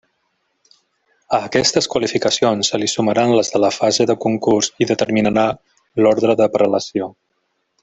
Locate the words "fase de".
3.77-4.17